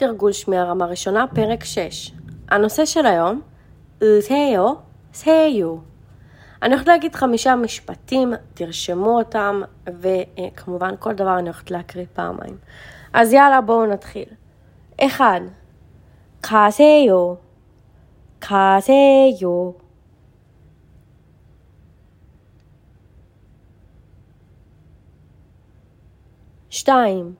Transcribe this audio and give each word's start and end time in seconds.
תרגול 0.00 0.32
שמיעה 0.32 0.64
רמה 0.64 0.86
ראשונה, 0.86 1.26
פרק 1.34 1.64
6. 1.64 2.12
הנושא 2.48 2.84
של 2.84 3.06
היום, 3.06 3.40
אוסיו, 4.02 4.74
סיו. 5.14 5.76
אני 6.62 6.74
הולכת 6.74 6.88
להגיד 6.88 7.14
חמישה 7.14 7.56
משפטים, 7.56 8.32
תרשמו 8.54 9.18
אותם, 9.18 9.62
וכמובן 9.86 10.94
כל 10.98 11.12
דבר 11.14 11.38
אני 11.38 11.48
הולכת 11.48 11.70
להקריא 11.70 12.06
פעמיים. 12.12 12.56
אז 13.12 13.32
יאללה, 13.32 13.60
בואו 13.60 13.86
נתחיל. 13.86 14.28
אחד, 15.00 15.40
가세요, 16.42 17.38
가세요. 18.40 19.74
שתיים, 26.70 27.36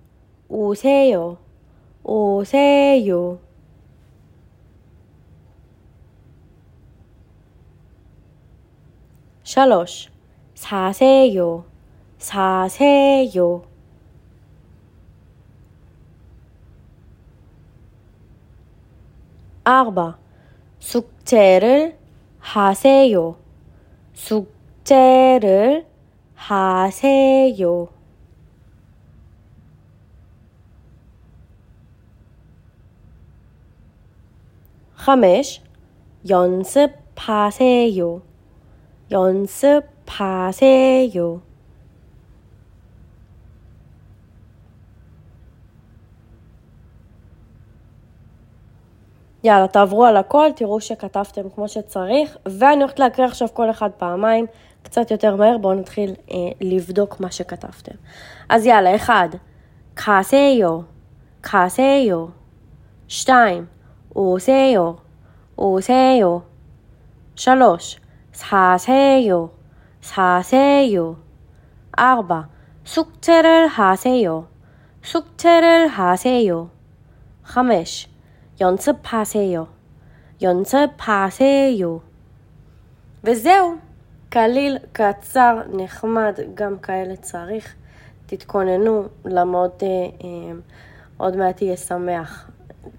오세요, 0.48 1.36
오세요. 2.03 3.39
샬롯 9.43 9.87
사세요. 10.55 11.65
사세요. 12.17 13.63
아바 19.63 20.17
숙제를 20.79 21.97
하세요. 22.39 23.37
숙제를 24.13 25.85
하세요. 26.33 28.00
חמש, 35.00 35.60
연습하세요. 36.28 38.20
연습하세요. 39.10 40.46
יאללה, 49.44 49.68
תעברו 49.68 50.04
על 50.04 50.16
הכל, 50.16 50.48
תראו 50.56 50.80
שכתבתם 50.80 51.42
כמו 51.54 51.68
שצריך, 51.68 52.36
ואני 52.46 52.82
הולכת 52.82 52.98
להקריא 52.98 53.26
עכשיו 53.26 53.48
כל 53.52 53.70
אחד 53.70 53.90
פעמיים, 53.98 54.46
קצת 54.82 55.10
יותר 55.10 55.36
מהר, 55.36 55.58
בואו 55.58 55.74
נתחיל 55.74 56.10
אה, 56.30 56.36
לבדוק 56.60 57.20
מה 57.20 57.30
שכתבתם. 57.30 57.94
אז 58.48 58.66
יאללה, 58.66 58.96
אחד, 58.96 59.28
가세요, 59.96 60.84
가세요. 61.42 62.30
שתיים, 63.08 63.66
오세요, 64.14 64.98
오세요. 65.56 66.42
שלוש, 67.34 67.98
사세요, 68.32 69.50
사세요. 70.00 71.16
ארבע, 71.98 72.48
숙제를 72.84 73.66
하세요, 73.66 74.48
숙제를 75.02 75.88
하세요. 75.88 76.70
חמש, 77.44 78.08
연습하세요, 78.60 79.66
연습하세요. 80.42 82.00
וזהו, 83.24 83.76
קליל, 84.28 84.78
קצר, 84.92 85.62
נחמד, 85.72 86.34
גם 86.54 86.78
כאלה 86.78 87.16
צריך. 87.16 87.74
תתכוננו, 88.26 89.04
למוד 89.24 89.70
אה, 89.82 89.88
אה, 89.88 90.52
עוד 91.16 91.36
מעט 91.36 91.62
יהיה 91.62 91.76
שמח. 91.76 92.49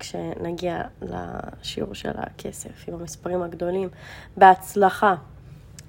כשנגיע 0.03 0.83
לשיעור 1.03 1.95
של 1.95 2.11
הכסף 2.14 2.89
עם 2.89 2.95
המספרים 2.95 3.42
הגדולים. 3.42 3.89
בהצלחה. 4.36 5.14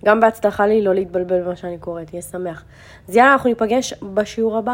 גם 0.06 0.20
בהצלחה 0.20 0.68
לי 0.68 0.82
לא 0.82 0.94
להתבלבל 0.94 1.42
במה 1.42 1.56
שאני 1.56 1.78
קוראת, 1.78 2.08
תהיה 2.08 2.22
שמח. 2.22 2.64
אז 3.10 3.16
יאללה, 3.16 3.34
אנחנו 3.34 3.50
ניפגש 3.50 3.94
בשיעור 3.94 4.58
הבא. 4.58 4.74